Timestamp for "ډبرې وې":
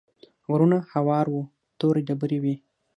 2.07-2.55